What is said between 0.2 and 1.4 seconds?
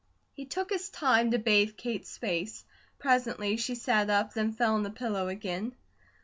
He took his time to